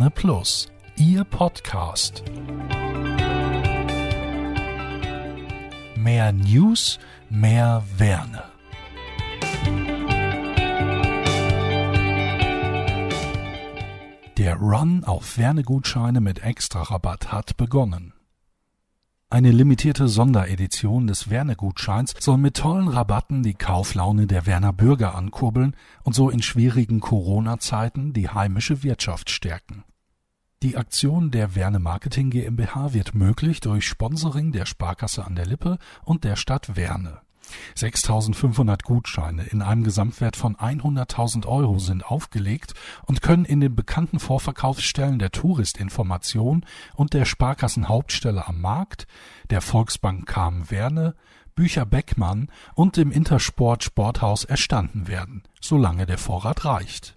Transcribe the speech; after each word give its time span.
Werne 0.00 0.12
Plus, 0.12 0.66
Ihr 0.96 1.24
Podcast. 1.24 2.22
Mehr 5.94 6.32
News, 6.32 6.98
mehr 7.28 7.84
Werne. 7.98 8.44
Der 14.38 14.56
Run 14.56 15.04
auf 15.04 15.36
Werne-Gutscheine 15.36 16.22
mit 16.22 16.42
Extra-Rabatt 16.42 17.30
hat 17.30 17.58
begonnen. 17.58 18.14
Eine 19.28 19.50
limitierte 19.50 20.08
Sonderedition 20.08 21.08
des 21.08 21.28
Werne-Gutscheins 21.28 22.14
soll 22.18 22.38
mit 22.38 22.56
tollen 22.56 22.88
Rabatten 22.88 23.42
die 23.42 23.54
Kauflaune 23.54 24.26
der 24.26 24.46
Werner 24.46 24.72
Bürger 24.72 25.14
ankurbeln 25.14 25.76
und 26.04 26.14
so 26.14 26.30
in 26.30 26.40
schwierigen 26.40 27.00
Corona-Zeiten 27.00 28.14
die 28.14 28.30
heimische 28.30 28.82
Wirtschaft 28.82 29.28
stärken. 29.28 29.84
Die 30.62 30.76
Aktion 30.76 31.30
der 31.30 31.54
Werne 31.54 31.78
Marketing 31.78 32.28
GmbH 32.28 32.92
wird 32.92 33.14
möglich 33.14 33.60
durch 33.60 33.88
Sponsoring 33.88 34.52
der 34.52 34.66
Sparkasse 34.66 35.24
an 35.24 35.34
der 35.34 35.46
Lippe 35.46 35.78
und 36.04 36.22
der 36.22 36.36
Stadt 36.36 36.76
Werne. 36.76 37.22
6.500 37.78 38.84
Gutscheine 38.84 39.44
in 39.44 39.62
einem 39.62 39.84
Gesamtwert 39.84 40.36
von 40.36 40.56
100.000 40.56 41.46
Euro 41.46 41.78
sind 41.78 42.04
aufgelegt 42.04 42.74
und 43.06 43.22
können 43.22 43.46
in 43.46 43.60
den 43.60 43.74
bekannten 43.74 44.20
Vorverkaufsstellen 44.20 45.18
der 45.18 45.30
Touristinformation 45.30 46.66
und 46.94 47.14
der 47.14 47.24
Sparkassenhauptstelle 47.24 48.46
am 48.46 48.60
Markt, 48.60 49.06
der 49.48 49.62
Volksbank 49.62 50.26
Kamen-Werne, 50.28 51.14
Bücher 51.54 51.86
Beckmann 51.86 52.50
und 52.74 52.98
dem 52.98 53.12
Intersport 53.12 53.82
Sporthaus 53.82 54.44
erstanden 54.44 55.08
werden, 55.08 55.42
solange 55.62 56.04
der 56.04 56.18
Vorrat 56.18 56.66
reicht 56.66 57.16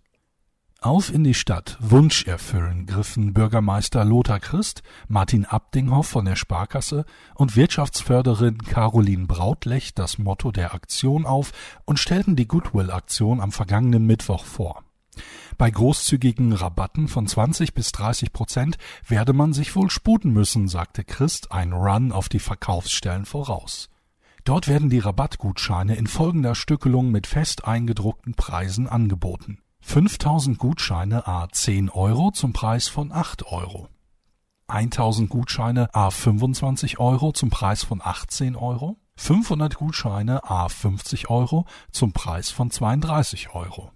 auf 0.84 1.14
in 1.14 1.24
die 1.24 1.34
Stadt, 1.34 1.78
Wunsch 1.80 2.28
erfüllen, 2.28 2.86
griffen 2.86 3.34
Bürgermeister 3.34 4.04
Lothar 4.06 4.40
Christ, 4.40 4.84
Martin 5.08 5.46
Abdinghoff 5.46 6.08
von 6.08 6.26
der 6.26 6.36
Sparkasse 6.36 7.06
und 7.36 7.56
Wirtschaftsförderin 7.56 8.58
Caroline 8.60 9.26
Brautlech 9.26 9.94
das 9.94 10.18
Motto 10.18 10.52
der 10.52 10.74
Aktion 10.74 11.26
auf 11.26 11.52
und 11.86 12.00
stellten 12.00 12.36
die 12.36 12.48
Goodwill-Aktion 12.48 13.40
am 13.40 13.52
vergangenen 13.52 14.06
Mittwoch 14.06 14.46
vor. 14.46 14.84
Bei 15.58 15.70
großzügigen 15.70 16.54
Rabatten 16.54 17.08
von 17.08 17.28
20 17.28 17.74
bis 17.74 17.92
30 17.92 18.34
Prozent 18.34 18.78
werde 19.08 19.34
man 19.34 19.54
sich 19.54 19.76
wohl 19.76 19.90
sputen 19.90 20.34
müssen, 20.34 20.68
sagte 20.68 21.04
Christ 21.04 21.52
ein 21.52 21.74
Run 21.74 22.12
auf 22.12 22.30
die 22.30 22.40
Verkaufsstellen 22.40 23.26
voraus. 23.26 23.90
Dort 24.44 24.68
werden 24.68 24.90
die 24.90 25.00
Rabattgutscheine 25.00 25.96
in 25.96 26.08
folgender 26.08 26.56
Stückelung 26.56 27.12
mit 27.12 27.28
fest 27.28 27.66
eingedruckten 27.66 28.34
Preisen 28.34 28.90
angeboten. 28.90 29.63
5000 29.86 30.58
Gutscheine 30.58 31.28
a 31.28 31.48
10 31.52 31.90
Euro 31.90 32.32
zum 32.32 32.52
Preis 32.52 32.88
von 32.88 33.12
8 33.12 33.46
Euro. 33.46 33.90
1000 34.68 35.30
Gutscheine 35.30 35.94
a 35.94 36.10
25 36.10 37.00
Euro 37.00 37.32
zum 37.32 37.52
Preis 37.52 37.84
von 37.84 38.02
18 38.04 38.56
Euro. 38.56 38.98
500 39.18 39.76
Gutscheine 39.76 40.50
a 40.50 40.68
50 40.68 41.30
Euro 41.30 41.66
zum 41.92 42.12
Preis 42.12 42.50
von 42.50 42.72
32 42.72 43.54
Euro. 43.54 43.92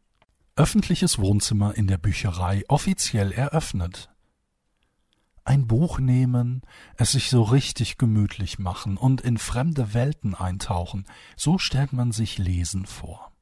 Öffentliches 0.56 1.18
Wohnzimmer 1.18 1.74
in 1.74 1.86
der 1.86 1.96
Bücherei 1.96 2.64
offiziell 2.68 3.32
eröffnet. 3.32 4.10
Ein 5.44 5.66
Buch 5.66 5.98
nehmen, 5.98 6.60
es 6.98 7.12
sich 7.12 7.30
so 7.30 7.42
richtig 7.42 7.96
gemütlich 7.96 8.58
machen 8.58 8.98
und 8.98 9.22
in 9.22 9.38
fremde 9.38 9.94
Welten 9.94 10.34
eintauchen, 10.34 11.06
so 11.34 11.56
stellt 11.56 11.94
man 11.94 12.12
sich 12.12 12.36
Lesen 12.36 12.84
vor. 12.84 13.32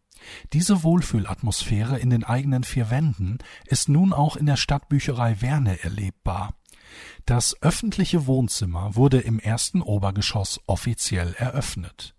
Diese 0.52 0.84
Wohlfühlatmosphäre 0.84 1.98
in 1.98 2.10
den 2.10 2.22
eigenen 2.22 2.62
vier 2.62 2.90
Wänden 2.90 3.38
ist 3.66 3.88
nun 3.88 4.12
auch 4.12 4.36
in 4.36 4.46
der 4.46 4.56
Stadtbücherei 4.56 5.40
Werne 5.40 5.82
erlebbar. 5.82 6.54
Das 7.26 7.60
öffentliche 7.62 8.26
Wohnzimmer 8.26 8.96
wurde 8.96 9.20
im 9.20 9.38
ersten 9.38 9.82
Obergeschoss 9.82 10.60
offiziell 10.66 11.34
eröffnet. 11.38 12.14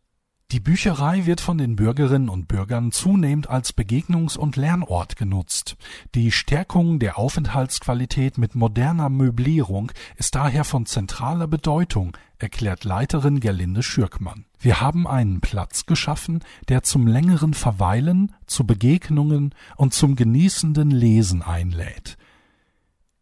Die 0.52 0.60
Bücherei 0.60 1.26
wird 1.26 1.42
von 1.42 1.58
den 1.58 1.76
Bürgerinnen 1.76 2.30
und 2.30 2.48
Bürgern 2.48 2.92
zunehmend 2.92 3.50
als 3.50 3.76
Begegnungs- 3.76 4.38
und 4.38 4.56
Lernort 4.56 5.16
genutzt. 5.16 5.76
Die 6.14 6.32
Stärkung 6.32 7.00
der 7.00 7.18
Aufenthaltsqualität 7.18 8.38
mit 8.38 8.54
moderner 8.54 9.10
Möblierung 9.10 9.92
ist 10.18 10.36
daher 10.36 10.64
von 10.64 10.86
zentraler 10.86 11.48
Bedeutung, 11.48 12.16
erklärt 12.38 12.84
Leiterin 12.84 13.40
Gerlinde 13.40 13.82
Schürkmann. 13.82 14.46
Wir 14.60 14.82
haben 14.82 15.08
einen 15.08 15.42
Platz 15.42 15.88
geschaffen, 15.88 16.44
der 16.70 16.84
zum 16.84 17.08
längeren 17.08 17.56
Verweilen, 17.56 18.36
zu 18.46 18.68
Begegnungen 18.68 19.56
und 19.78 19.96
zum 19.96 20.16
genießenden 20.16 20.92
Lesen 20.92 21.42
einlädt. 21.42 22.18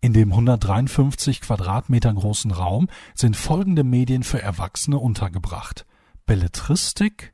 In 0.04 0.12
dem 0.12 0.34
153 0.34 1.40
Quadratmeter 1.40 2.14
großen 2.14 2.52
Raum 2.52 2.90
sind 3.16 3.38
folgende 3.38 3.86
Medien 3.86 4.24
für 4.24 4.42
Erwachsene 4.42 5.00
untergebracht. 5.00 5.86
Belletristik, 6.26 7.34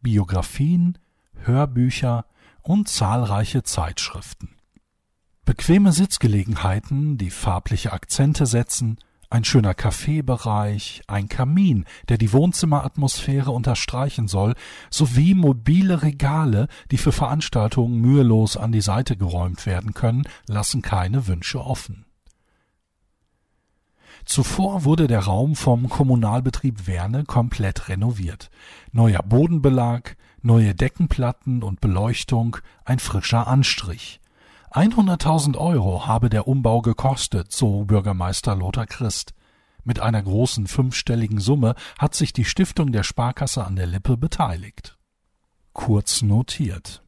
Biografien, 0.00 0.96
Hörbücher 1.34 2.24
und 2.62 2.88
zahlreiche 2.88 3.62
Zeitschriften. 3.62 4.56
Bequeme 5.44 5.92
Sitzgelegenheiten, 5.92 7.18
die 7.18 7.28
farbliche 7.28 7.92
Akzente 7.92 8.46
setzen, 8.46 8.96
ein 9.30 9.44
schöner 9.44 9.74
Kaffeebereich, 9.74 11.02
ein 11.06 11.28
Kamin, 11.28 11.84
der 12.08 12.18
die 12.18 12.32
Wohnzimmeratmosphäre 12.32 13.50
unterstreichen 13.50 14.26
soll, 14.26 14.54
sowie 14.90 15.34
mobile 15.34 16.02
Regale, 16.02 16.68
die 16.90 16.98
für 16.98 17.12
Veranstaltungen 17.12 18.00
mühelos 18.00 18.56
an 18.56 18.72
die 18.72 18.80
Seite 18.80 19.16
geräumt 19.16 19.66
werden 19.66 19.92
können, 19.92 20.24
lassen 20.46 20.82
keine 20.82 21.26
Wünsche 21.26 21.64
offen. 21.64 22.06
Zuvor 24.24 24.84
wurde 24.84 25.06
der 25.06 25.20
Raum 25.20 25.56
vom 25.56 25.88
Kommunalbetrieb 25.88 26.86
Werne 26.86 27.24
komplett 27.24 27.88
renoviert. 27.88 28.50
Neuer 28.92 29.22
Bodenbelag, 29.22 30.16
neue 30.42 30.74
Deckenplatten 30.74 31.62
und 31.62 31.80
Beleuchtung, 31.80 32.58
ein 32.84 32.98
frischer 32.98 33.46
Anstrich. 33.46 34.20
100.000 34.72 35.56
Euro 35.56 36.06
habe 36.06 36.28
der 36.28 36.46
Umbau 36.46 36.82
gekostet, 36.82 37.52
so 37.52 37.84
Bürgermeister 37.84 38.54
Lothar 38.54 38.86
Christ. 38.86 39.32
Mit 39.82 40.00
einer 40.00 40.22
großen 40.22 40.66
fünfstelligen 40.66 41.40
Summe 41.40 41.74
hat 41.98 42.14
sich 42.14 42.32
die 42.34 42.44
Stiftung 42.44 42.92
der 42.92 43.02
Sparkasse 43.02 43.64
an 43.64 43.76
der 43.76 43.86
Lippe 43.86 44.18
beteiligt. 44.18 44.98
Kurz 45.72 46.20
notiert. 46.20 47.02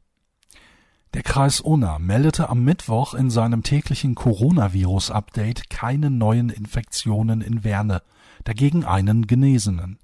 Der 1.12 1.24
Kreis 1.24 1.60
Unna 1.60 1.98
meldete 1.98 2.48
am 2.50 2.62
Mittwoch 2.62 3.14
in 3.14 3.30
seinem 3.30 3.64
täglichen 3.64 4.14
Coronavirus-Update 4.14 5.68
keine 5.68 6.08
neuen 6.08 6.50
Infektionen 6.50 7.40
in 7.40 7.64
Werne, 7.64 8.02
dagegen 8.44 8.84
einen 8.84 9.26
Genesenen. 9.26 9.98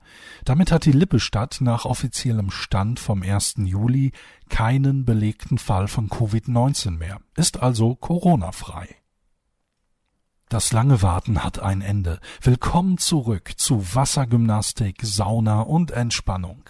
Damit 0.45 0.73
hat 0.73 0.85
die 0.85 0.91
Lippestadt 0.91 1.59
nach 1.61 1.85
offiziellem 1.85 2.51
Stand 2.51 2.99
vom 2.99 3.23
1. 3.23 3.55
Juli 3.59 4.11
keinen 4.49 5.05
belegten 5.05 5.59
Fall 5.59 5.87
von 5.87 6.09
Covid-19 6.09 6.99
mehr, 6.99 7.21
ist 7.37 7.63
also 7.63 7.95
Corona-frei. 7.95 8.89
Das 10.49 10.73
lange 10.73 11.03
Warten 11.03 11.45
hat 11.45 11.61
ein 11.61 11.83
Ende. 11.83 12.19
Willkommen 12.41 12.99
zurück 12.99 13.53
zu 13.57 13.95
Wassergymnastik, 13.95 15.03
Sauna 15.03 15.61
und 15.61 15.93
Entspannung. 15.93 16.65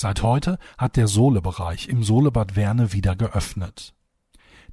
Seit 0.00 0.22
heute 0.22 0.58
hat 0.78 0.96
der 0.96 1.08
Sohlebereich 1.08 1.88
im 1.88 2.02
Sohlebad 2.02 2.56
Werne 2.56 2.94
wieder 2.94 3.14
geöffnet. 3.14 3.92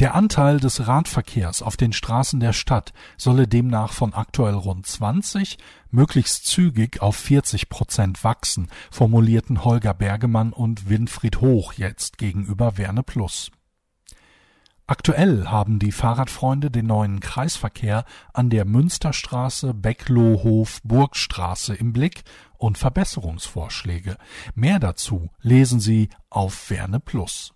Der 0.00 0.16
Anteil 0.16 0.58
des 0.58 0.88
Radverkehrs 0.88 1.62
auf 1.62 1.76
den 1.76 1.92
Straßen 1.92 2.40
der 2.40 2.52
Stadt 2.52 2.92
solle 3.16 3.46
demnach 3.46 3.92
von 3.92 4.12
aktuell 4.12 4.54
rund 4.54 4.86
20 4.86 5.56
möglichst 5.90 6.46
zügig 6.46 7.00
auf 7.00 7.14
40 7.14 7.68
Prozent 7.68 8.24
wachsen, 8.24 8.68
formulierten 8.90 9.64
Holger 9.64 9.94
Bergemann 9.94 10.52
und 10.52 10.88
Winfried 10.88 11.40
Hoch 11.40 11.74
jetzt 11.74 12.18
gegenüber 12.18 12.76
Werne 12.76 13.04
Plus. 13.04 13.52
Aktuell 14.86 15.46
haben 15.46 15.78
die 15.78 15.92
Fahrradfreunde 15.92 16.70
den 16.70 16.86
neuen 16.86 17.20
Kreisverkehr 17.20 18.04
an 18.34 18.50
der 18.50 18.64
Münsterstraße, 18.64 19.72
Becklohhof, 19.72 20.80
Burgstraße 20.82 21.74
im 21.74 21.92
Blick 21.94 22.24
und 22.58 22.76
Verbesserungsvorschläge. 22.76 24.18
Mehr 24.54 24.80
dazu 24.80 25.30
lesen 25.40 25.78
Sie 25.80 26.10
auf 26.28 26.68
Werne 26.68 27.00
Plus. 27.00 27.54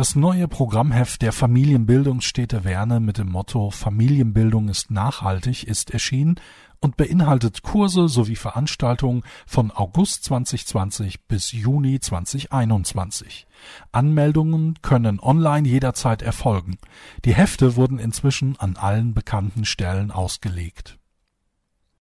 Das 0.00 0.16
neue 0.16 0.48
Programmheft 0.48 1.20
der 1.20 1.30
Familienbildungsstätte 1.30 2.64
Werne 2.64 3.00
mit 3.00 3.18
dem 3.18 3.28
Motto 3.28 3.70
Familienbildung 3.70 4.70
ist 4.70 4.90
nachhaltig 4.90 5.64
ist 5.64 5.90
erschienen 5.90 6.36
und 6.80 6.96
beinhaltet 6.96 7.60
Kurse 7.60 8.08
sowie 8.08 8.36
Veranstaltungen 8.36 9.24
von 9.46 9.70
August 9.70 10.24
2020 10.24 11.26
bis 11.26 11.52
Juni 11.52 12.00
2021. 12.00 13.46
Anmeldungen 13.92 14.78
können 14.80 15.20
online 15.20 15.68
jederzeit 15.68 16.22
erfolgen. 16.22 16.78
Die 17.26 17.34
Hefte 17.34 17.76
wurden 17.76 17.98
inzwischen 17.98 18.58
an 18.58 18.78
allen 18.78 19.12
bekannten 19.12 19.66
Stellen 19.66 20.10
ausgelegt 20.10 20.96